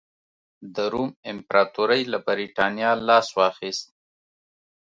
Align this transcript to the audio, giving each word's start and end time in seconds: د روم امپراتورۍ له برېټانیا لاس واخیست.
د 0.75 0.77
روم 0.93 1.09
امپراتورۍ 1.31 2.01
له 2.11 2.17
برېټانیا 2.27 2.91
لاس 3.07 3.27
واخیست. 3.37 3.85